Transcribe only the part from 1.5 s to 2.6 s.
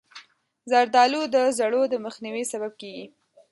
زړو د مخنیوي